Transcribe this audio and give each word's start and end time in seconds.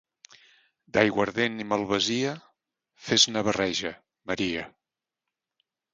D'aiguardent 0.97 1.59
i 1.65 1.67
malvasia, 1.73 2.31
fes-ne 3.09 3.45
barreja, 3.49 3.93
Maria. 4.33 4.65